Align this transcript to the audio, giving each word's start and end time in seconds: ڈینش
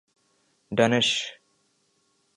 ڈینش 0.77 1.09